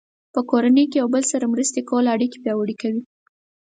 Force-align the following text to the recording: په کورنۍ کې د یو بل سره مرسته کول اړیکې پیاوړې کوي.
په 0.33 0.39
کورنۍ 0.49 0.85
کې 0.91 0.97
د 0.99 1.01
یو 1.01 1.07
بل 1.13 1.23
سره 1.31 1.51
مرسته 1.53 1.79
کول 1.89 2.05
اړیکې 2.15 2.37
پیاوړې 2.43 2.75
کوي. 2.81 3.01